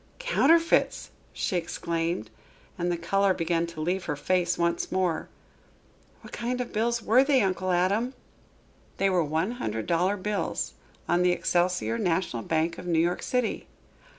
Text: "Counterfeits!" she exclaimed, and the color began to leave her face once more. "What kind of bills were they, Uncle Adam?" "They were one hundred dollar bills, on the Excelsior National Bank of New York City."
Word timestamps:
"Counterfeits!" 0.17 1.11
she 1.31 1.57
exclaimed, 1.57 2.31
and 2.75 2.91
the 2.91 2.97
color 2.97 3.35
began 3.35 3.67
to 3.67 3.79
leave 3.79 4.05
her 4.05 4.15
face 4.15 4.57
once 4.57 4.91
more. 4.91 5.29
"What 6.21 6.33
kind 6.33 6.59
of 6.59 6.73
bills 6.73 7.03
were 7.03 7.23
they, 7.23 7.43
Uncle 7.43 7.69
Adam?" 7.71 8.15
"They 8.97 9.11
were 9.11 9.23
one 9.23 9.51
hundred 9.51 9.85
dollar 9.85 10.17
bills, 10.17 10.73
on 11.07 11.21
the 11.21 11.33
Excelsior 11.33 11.99
National 11.99 12.41
Bank 12.41 12.79
of 12.79 12.87
New 12.87 12.97
York 12.97 13.21
City." 13.21 13.67